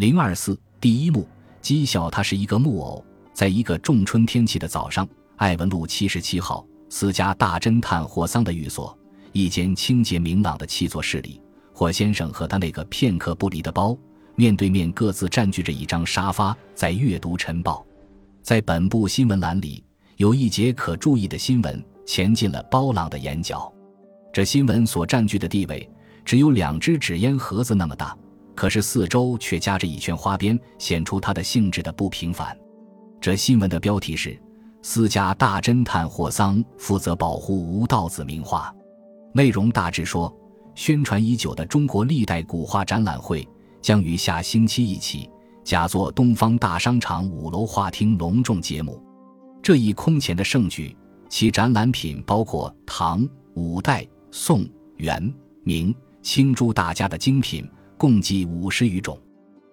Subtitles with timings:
[0.00, 1.28] 零二四第一幕，
[1.62, 3.04] 讥笑他是一个木偶。
[3.34, 8.98] 在一个仲春天气的早上，艾文路七十七号私家大侦探霍桑的寓所，
[9.32, 11.38] 一间清洁明朗的七座室里，
[11.74, 13.94] 霍先生和他那个片刻不离的包
[14.36, 17.84] 面对面，各自占据着一张沙发，在阅读晨报。
[18.40, 19.84] 在本部新闻栏里，
[20.16, 23.70] 有一节可注意的新闻潜进了包朗的眼角。
[24.32, 25.86] 这新闻所占据的地位
[26.24, 28.16] 只有两只纸烟盒子那么大，
[28.54, 32.56] 可是四周却夹着一圈花边，显出它的性质的不平凡。
[33.20, 34.38] 这新闻的标题是
[34.82, 38.74] “私家大侦探霍桑负责保护吴道子名画”，
[39.32, 40.34] 内容大致说，
[40.74, 43.46] 宣传已久的中国历代古画展览会
[43.82, 45.28] 将于下星期一起，
[45.64, 49.02] 假作东方大商场五楼画厅隆重揭幕。
[49.62, 50.96] 这一空前的盛举，
[51.28, 57.68] 其展览品包括唐、五代、宋、元、明、清诸大家的精品，
[58.00, 59.20] 共计五十余种，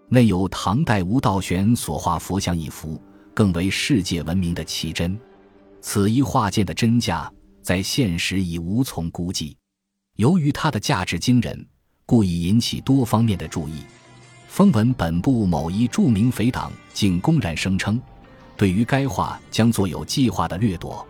[0.09, 3.01] 内有唐代吴道玄所画佛像一幅。
[3.33, 5.17] 更为世界闻名的奇珍，
[5.79, 9.55] 此一画件的真价在现实已无从估计。
[10.17, 11.65] 由于它的价值惊人，
[12.05, 13.75] 故意引起多方面的注意。
[14.49, 17.97] 风闻本部某一著名匪党竟公然声称，
[18.57, 21.07] 对于该画将做有计划的掠夺。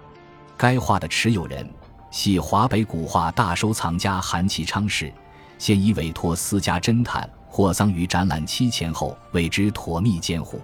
[0.55, 1.67] 该画的持有人
[2.11, 5.11] 系华北古画大收藏家韩其昌氏，
[5.57, 10.61] 现已委托私家侦探霍桑于展览期前后为之妥密监护。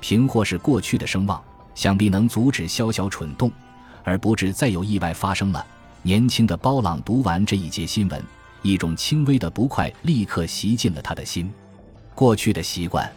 [0.00, 1.42] 凭或是过去的声望，
[1.74, 3.50] 想必能阻止宵小蠢动，
[4.02, 5.64] 而不致再有意外发生了。
[6.02, 8.20] 年轻的包朗读完这一节新闻，
[8.62, 11.52] 一种轻微的不快立刻袭进了他的心。
[12.14, 13.10] 过去的习惯，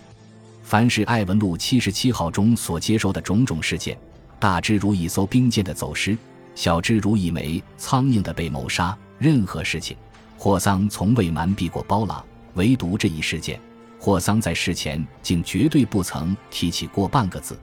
[0.63, 3.97] 凡是艾文路七十七号中所接收的种种事件，
[4.39, 6.15] 大之如一艘兵舰的走失，
[6.53, 9.97] 小之如一枚苍蝇的被谋杀，任何事情，
[10.45, 13.59] 霍桑从未瞒蔽过包朗，唯独这一事件。
[13.99, 17.59] 霍桑在事前竟绝对不曾提起过半个字，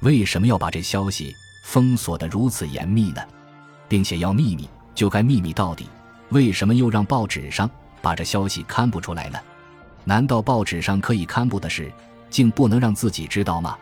[0.00, 1.34] 为什么要把这消息
[1.66, 3.20] 封锁得如此严密呢？
[3.90, 5.86] 并且要秘密就该秘密到底，
[6.30, 9.38] 为什么又让报纸上把这消息刊布出来呢？
[10.04, 11.92] 难道报纸上可以刊布的事，
[12.30, 13.76] 竟不能让自己知道吗？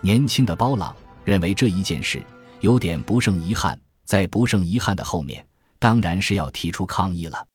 [0.00, 0.92] 年轻的包朗
[1.24, 2.20] 认为这一件事
[2.58, 5.46] 有点不胜遗憾，在不胜遗憾的后面，
[5.78, 7.46] 当然是要提出抗议了。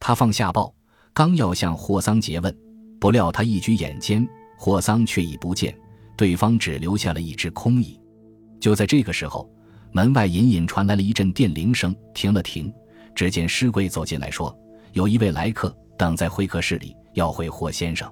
[0.00, 0.74] 他放下报，
[1.12, 2.56] 刚要向霍桑诘问。
[2.98, 4.28] 不料他一举眼间，
[4.58, 5.74] 霍桑却已不见，
[6.16, 7.98] 对方只留下了一只空椅。
[8.58, 9.48] 就在这个时候，
[9.92, 12.72] 门外隐隐传来了一阵电铃声，停了停，
[13.14, 14.54] 只见施贵走进来说
[14.92, 18.10] ：“有一位来客等在会客室里，要会霍先生。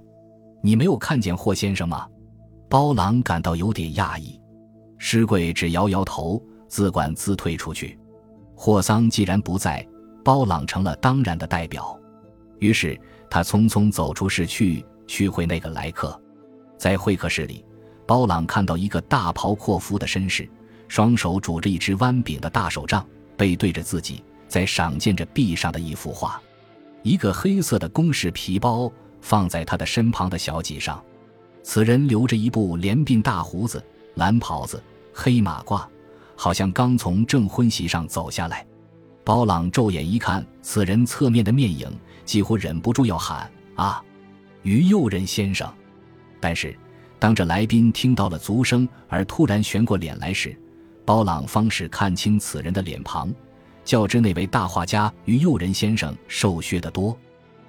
[0.62, 2.06] 你没有看见霍先生吗？”
[2.68, 4.38] 包郎感到有点讶异，
[4.98, 7.98] 施贵只摇摇头，自管自退出去。
[8.54, 9.86] 霍桑既然不在，
[10.28, 11.98] 包朗成了当然的代表，
[12.58, 13.00] 于是。
[13.30, 16.20] 他匆匆走出市去，去会那个来客。
[16.76, 17.64] 在会客室里，
[18.06, 20.46] 包朗看到一个大袍阔服的绅士，
[20.86, 23.06] 双手拄着一只弯柄的大手杖，
[23.38, 26.38] 背对着自己，在赏鉴着壁上的一幅画。
[27.02, 31.02] 一个黑色的公事皮包放在他的身旁的小几上。
[31.62, 33.82] 此人留着一部连鬓大胡子，
[34.16, 35.86] 蓝袍子，黑马褂，
[36.36, 38.66] 好像刚从证婚席上走下来。
[39.28, 41.86] 包朗骤眼一看，此人侧面的面影。
[42.24, 44.02] 几乎忍不住要喊啊，
[44.62, 45.70] 于右人先生！
[46.40, 46.74] 但是，
[47.18, 50.58] 当这来宾听到了足声而突然旋过脸来时，
[51.04, 53.30] 包朗方是看清此人的脸庞，
[53.84, 57.14] 较之那位大画家于右人先生瘦削得多。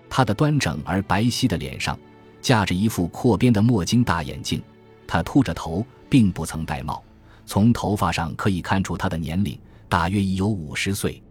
[0.09, 2.00] 他的端正而白皙的脸上
[2.40, 4.64] 架着一副阔边的墨镜大眼镜，
[5.06, 7.03] 他秃着头，并不曾戴帽，
[7.46, 9.59] 从头发上可以看出他的年龄
[9.90, 11.22] 大约已有五十岁。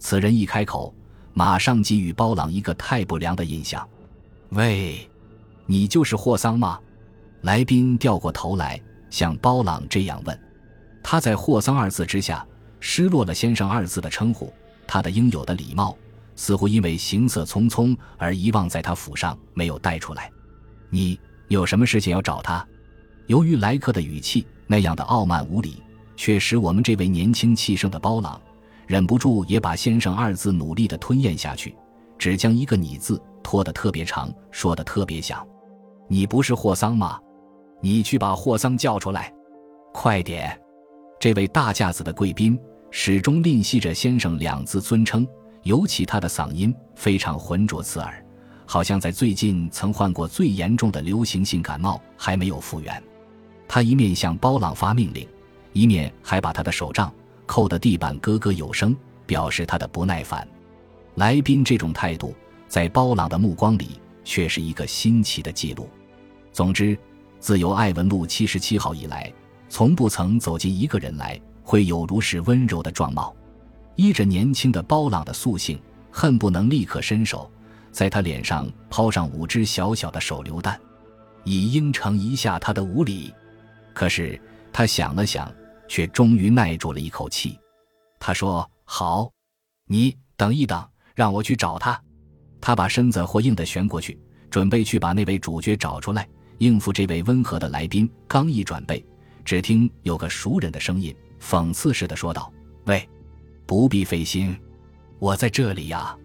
[0.00, 0.92] 此人一开口。
[1.32, 3.88] 马上给予包朗一个太不良的印象。
[4.50, 5.08] 喂，
[5.64, 6.78] 你就是霍桑吗？
[7.42, 8.78] 来宾掉过头来
[9.10, 10.38] 向包朗这样问。
[11.04, 12.44] 他在“霍桑”二字之下
[12.80, 14.52] 失落了“先生”二字的称呼，
[14.88, 15.96] 他的应有的礼貌
[16.34, 20.30] 似乎因为行色匆匆而遗忘在他府上，没有带出来。
[20.90, 22.66] 你有什么事情要找他？
[23.28, 25.80] 由于来客的语气那样的傲慢无礼，
[26.16, 28.38] 却使我们这位年轻气盛的包朗。
[28.90, 31.76] 忍不住也把“先生”二字努力的吞咽下去，
[32.18, 35.46] 只将一个“你”字拖得特别长，说得特别响。
[36.08, 37.16] 你不是霍桑吗？
[37.80, 39.32] 你去把霍桑叫出来，
[39.92, 40.60] 快点！
[41.20, 42.58] 这位大架子的贵宾
[42.90, 45.24] 始终吝惜着“先生”两字尊称，
[45.62, 48.26] 尤其他的嗓音非常浑浊刺耳，
[48.66, 53.00] 好像在最近曾患过最严重的流行性感冒，还没有复原。
[53.68, 55.28] 他一面向包朗发命令，
[55.74, 57.08] 一面还把他的手杖。
[57.50, 60.46] 扣的地板咯咯有声，表示他的不耐烦。
[61.16, 62.32] 来宾这种态度，
[62.68, 65.90] 在包朗的目光里却是一个新奇的记录。
[66.52, 66.96] 总之，
[67.40, 69.32] 自由艾文路七十七号以来，
[69.68, 73.34] 从不曾走进一个人来，会有如是温柔的状貌。
[73.96, 75.76] 依着年轻的包朗的素性，
[76.08, 77.50] 恨不能立刻伸手，
[77.90, 80.80] 在他脸上抛上五只小小的手榴弹，
[81.42, 83.34] 以应承一下他的无礼。
[83.92, 84.40] 可是
[84.72, 85.52] 他想了想，
[85.90, 87.58] 却终于耐住了一口气。
[88.20, 89.28] 他说：“好，
[89.86, 92.00] 你等一等，让我去找他。”
[92.62, 94.16] 他把身子或硬的旋过去，
[94.48, 96.26] 准备去把那位主角找出来。
[96.58, 99.04] 应付这位温和的来宾，刚一转背，
[99.44, 102.52] 只听有个熟人的声音，讽刺似的说道
[102.86, 103.08] ：“喂，
[103.66, 104.56] 不必费心，
[105.18, 106.16] 我在这里呀。”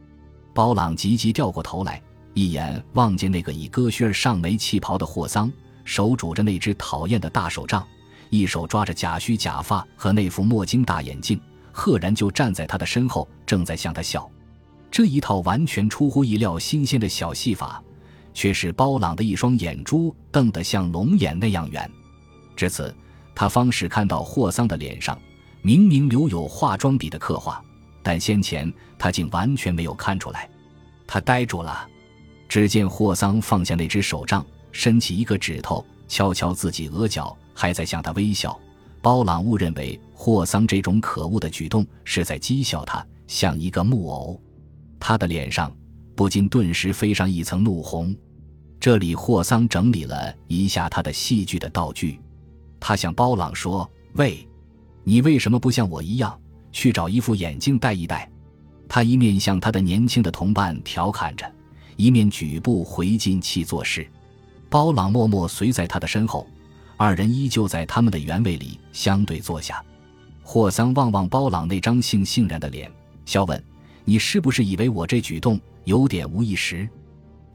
[0.53, 1.99] 包朗急急掉过头来，
[2.35, 5.51] 一眼望见那个以戈靴上没旗袍的霍桑，
[5.85, 7.87] 手拄着那只讨厌的大手杖，
[8.29, 11.39] 一手抓着假须假发和那副墨镜大眼镜，
[11.71, 14.29] 赫然就站在他的身后，正在向他笑。
[14.89, 17.81] 这一套完全出乎意料新鲜的小戏法。
[18.37, 21.89] 却使包朗的一双眼珠瞪得像龙眼那样圆，
[22.53, 22.93] 至此，
[23.33, 25.17] 他方始看到霍桑的脸上
[25.61, 27.63] 明明留有化妆笔的刻画，
[28.03, 30.49] 但先前他竟完全没有看出来。
[31.07, 31.87] 他呆住了。
[32.49, 38.55] 只见霍桑放下那只手杖，伸起一个指头，敲敲自己额角，还在向他微笑。
[39.01, 44.39] 包朗误认为霍桑这种可恶的举动是在讥笑他，像一个木偶。
[44.99, 45.71] 他的脸上
[46.15, 48.15] 不禁顿时飞上一层怒红。
[48.79, 52.19] 这里，霍桑整理了一下他的戏剧的道具。
[52.79, 54.47] 他向包朗说：“喂，
[55.03, 56.39] 你为什么不像我一样
[56.71, 58.29] 去找一副眼镜戴一戴？”
[58.87, 61.51] 他一面向他的年轻的同伴调侃着，
[61.95, 64.07] 一面举步回进气做事。
[64.69, 66.47] 包朗默默随在他的身后，
[66.97, 69.83] 二人依旧在他们的原位里相对坐下。
[70.41, 72.91] 霍桑望望包朗那张悻悻然的脸，
[73.25, 73.61] 笑问
[74.05, 76.87] ：“你是不是以为我这举动有点无意识？”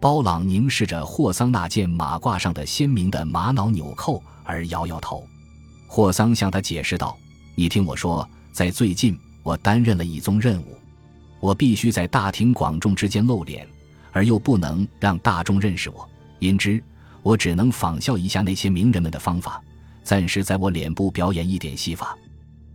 [0.00, 5.24] 包朗凝视着霍桑那件马褂上的鲜明的玛瑙纽扣，而摇摇头。
[5.86, 7.16] 霍桑向他解释道
[7.54, 10.76] ：“你听我说，在最近，我担任了一宗任务，
[11.38, 13.68] 我必须在大庭广众之间露脸，
[14.12, 16.08] 而又不能让大众认识我。
[16.38, 16.82] 因之，
[17.22, 19.62] 我只能仿效一下那些名人们的方法，
[20.02, 22.16] 暂时在我脸部表演一点戏法。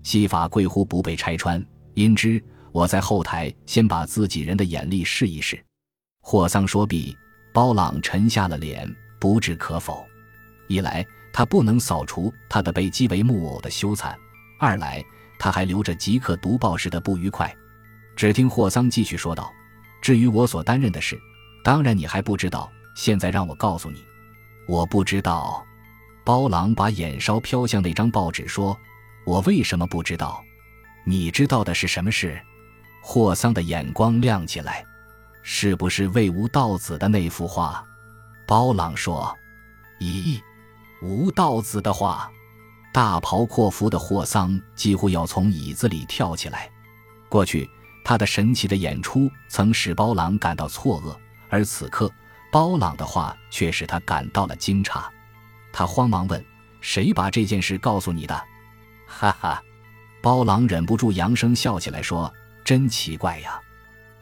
[0.04, 1.64] 戏法贵乎不被拆穿，
[1.94, 5.60] 因之，我在后台先把自己人的眼力试一试。”
[6.22, 7.16] 霍桑说毕，
[7.54, 8.88] 包朗沉下了脸，
[9.20, 10.06] 不置可否。
[10.68, 14.16] 一来，他不能扫除他的被击为木偶的羞惭；
[14.60, 15.04] 二来，
[15.38, 17.54] 他还留着即刻读报时的不愉快。
[18.16, 19.52] 只听霍桑继续说道
[20.02, 21.20] ：“至于我所担任的事，
[21.64, 22.72] 当然你还不知道。
[22.96, 24.02] 现在让我告诉你，
[24.68, 25.66] 我不知道。”
[26.24, 28.76] 包朗把眼梢飘向那张报纸，说
[29.26, 30.44] ：“我为什么不知道？
[31.06, 32.42] 你知道的是什么事？”
[33.04, 34.84] 霍桑的眼光亮起来。
[35.48, 37.86] 是不是魏无道子的那幅画？
[38.48, 39.32] 包朗说
[40.02, 40.42] ：“咦，
[41.04, 42.28] 吴道子的画。”
[42.92, 46.68] 大袍阔服的霍桑几乎要从椅子里跳起来。
[47.30, 47.70] 过去，
[48.04, 51.16] 他的神奇的演出曾使包朗感到错愕，
[51.50, 52.12] 而此刻，
[52.56, 55.04] 包朗的话却使他感到了惊诧。
[55.74, 56.42] 他慌忙问
[56.80, 58.34] ：“谁把这件事告诉你的？”
[59.06, 59.62] 哈哈，
[60.22, 63.60] 包朗忍不住扬声笑起来，说：“真奇怪呀。”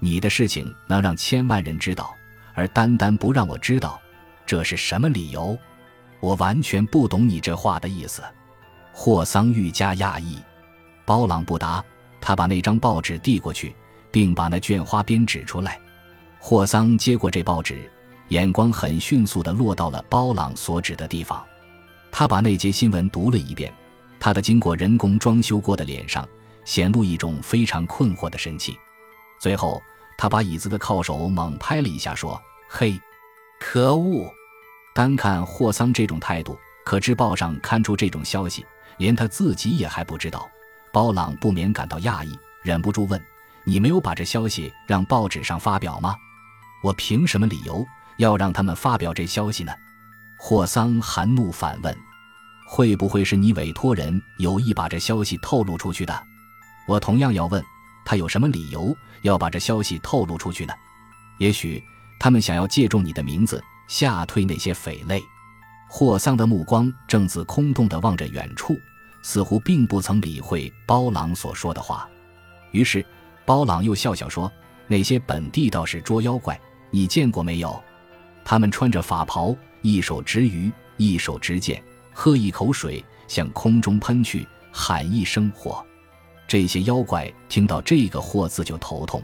[0.01, 2.11] 你的事情能让千万人知道，
[2.55, 4.01] 而单单不让我知道，
[4.47, 5.55] 这是什么理由？
[6.19, 8.23] 我完全不懂你这话的意思。
[8.91, 10.39] 霍桑愈加讶异。
[11.05, 11.85] 包朗不答，
[12.19, 13.75] 他把那张报纸递过去，
[14.11, 15.79] 并把那卷花边指出来。
[16.39, 17.87] 霍桑接过这报纸，
[18.33, 21.45] 眼光很迅速地落到了包朗所指的地方。
[22.11, 23.71] 他把那节新闻读了一遍，
[24.19, 26.27] 他的经过人工装修过的脸上
[26.65, 28.75] 显露一种非常困惑的神气。
[29.39, 29.79] 最后。
[30.15, 32.97] 他把椅子的靠手猛拍了一下，说：“嘿，
[33.59, 34.31] 可恶！
[34.93, 38.63] 单看霍桑这种态度，可知报上刊出这种消息，
[38.99, 40.47] 连他自己也还不知道。”
[40.93, 43.21] 包朗不免感到讶异，忍不住问
[43.65, 46.15] ：“你没有把这消息让报纸上发表吗？
[46.83, 47.83] 我凭什么理由
[48.17, 49.71] 要让他们发表这消息呢？”
[50.37, 51.97] 霍桑含怒反问
[52.67, 56.23] ：“会不会是你委托人有意把这消息透露出去的？”
[56.87, 57.63] 我同样要问。
[58.05, 60.73] 他有什么理由要把这消息透露出去呢？
[61.37, 61.81] 也许
[62.19, 65.23] 他们想要借助你的名字吓退那些匪类。
[65.89, 68.75] 霍桑的目光正自空洞地望着远处，
[69.21, 72.05] 似乎并不曾理会包朗所说的话。
[72.73, 73.05] 于是，
[73.45, 74.51] 包朗又笑笑说
[74.85, 76.59] ：“那些本地道士捉妖怪，
[76.91, 77.81] 你见过没有？
[78.45, 81.81] 他们穿着法袍，一手执鱼，一手执剑，
[82.13, 85.85] 喝一口水向空中喷去，喊一声‘火’。”
[86.47, 89.23] 这些妖怪听到这个“霍”字就头痛，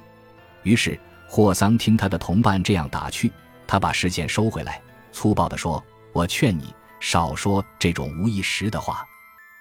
[0.63, 3.31] 于是霍桑听他的同伴这样打趣，
[3.67, 9.05] 他把视线收回来，粗暴地说：“我劝你少说这种无意识的话。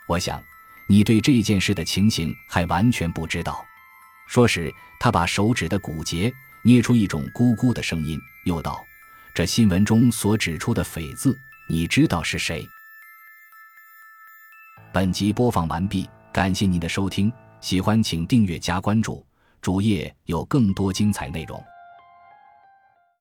[0.07, 0.43] 我想
[0.87, 3.63] 你对这件事的情形还完全不知道。
[4.27, 8.83] 说时，他把手指的骨节捏出一种咕咕的声音，又道
[9.39, 11.33] ：“这新闻中所指出的匪字，
[11.69, 12.67] 你知道是谁？”
[14.93, 19.25] 本集播放完毕，感谢您的收听，喜欢请订阅加关注，
[19.61, 21.65] 主页有更多精彩内容。